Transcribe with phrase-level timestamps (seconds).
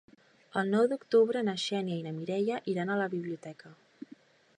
[0.61, 3.71] El nou d'octubre na Xènia i na Mireia iran a la biblioteca.